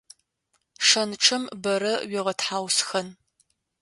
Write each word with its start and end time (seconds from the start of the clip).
Шэнычъэм 0.87 1.43
бэрэ 1.61 1.93
уигъэтхьаусхэн. 2.11 3.07